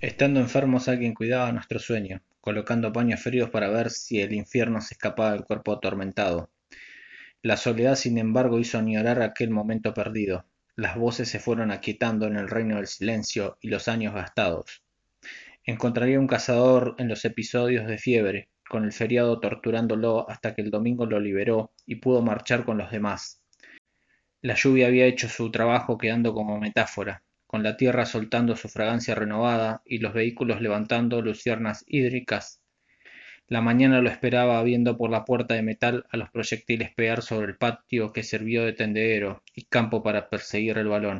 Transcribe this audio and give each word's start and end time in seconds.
Estando 0.00 0.40
enfermos 0.40 0.88
alguien 0.88 1.12
cuidaba 1.12 1.52
nuestro 1.52 1.78
sueño, 1.78 2.22
colocando 2.40 2.90
paños 2.90 3.20
fríos 3.20 3.50
para 3.50 3.68
ver 3.68 3.90
si 3.90 4.18
el 4.22 4.32
infierno 4.32 4.80
se 4.80 4.94
escapaba 4.94 5.32
del 5.32 5.44
cuerpo 5.44 5.74
atormentado. 5.74 6.50
La 7.42 7.58
soledad 7.58 7.96
sin 7.96 8.16
embargo 8.16 8.58
hizo 8.58 8.78
añorar 8.78 9.20
aquel 9.20 9.50
momento 9.50 9.92
perdido. 9.92 10.46
Las 10.74 10.96
voces 10.96 11.28
se 11.28 11.38
fueron 11.38 11.70
aquietando 11.70 12.26
en 12.26 12.36
el 12.36 12.48
reino 12.48 12.76
del 12.76 12.86
silencio 12.86 13.58
y 13.60 13.68
los 13.68 13.88
años 13.88 14.14
gastados. 14.14 14.82
Encontraría 15.64 16.18
un 16.18 16.28
cazador 16.28 16.94
en 16.96 17.08
los 17.08 17.26
episodios 17.26 17.86
de 17.86 17.98
fiebre, 17.98 18.48
con 18.70 18.84
el 18.84 18.92
feriado 18.92 19.38
torturándolo 19.38 20.30
hasta 20.30 20.54
que 20.54 20.62
el 20.62 20.70
domingo 20.70 21.04
lo 21.04 21.20
liberó 21.20 21.74
y 21.84 21.96
pudo 21.96 22.22
marchar 22.22 22.64
con 22.64 22.78
los 22.78 22.90
demás. 22.90 23.42
La 24.40 24.54
lluvia 24.54 24.86
había 24.86 25.04
hecho 25.04 25.28
su 25.28 25.50
trabajo 25.50 25.98
quedando 25.98 26.32
como 26.32 26.58
metáfora, 26.58 27.22
con 27.50 27.64
la 27.64 27.76
tierra 27.76 28.06
soltando 28.06 28.54
su 28.54 28.68
fragancia 28.68 29.16
renovada 29.16 29.82
y 29.84 29.98
los 29.98 30.14
vehículos 30.14 30.60
levantando 30.60 31.20
luciernas 31.20 31.84
hídricas. 31.88 32.62
La 33.48 33.60
mañana 33.60 34.00
lo 34.00 34.08
esperaba 34.08 34.62
viendo 34.62 34.96
por 34.96 35.10
la 35.10 35.24
puerta 35.24 35.54
de 35.54 35.62
metal 35.62 36.06
a 36.10 36.16
los 36.16 36.30
proyectiles 36.30 36.94
pegar 36.94 37.22
sobre 37.22 37.48
el 37.48 37.56
patio 37.56 38.12
que 38.12 38.22
sirvió 38.22 38.64
de 38.64 38.72
tendedero 38.72 39.42
y 39.52 39.64
campo 39.64 40.04
para 40.04 40.30
perseguir 40.30 40.78
el 40.78 40.86
balón. 40.86 41.18